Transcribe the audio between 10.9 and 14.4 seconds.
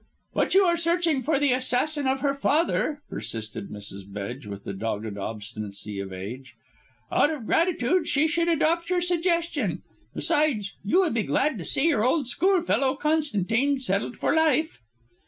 would be glad to see your old schoolfellow Constantine settled for